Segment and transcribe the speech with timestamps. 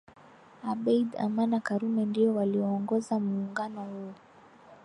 [0.71, 4.13] Abeid Amana Karume ndio walioongoza muungano huu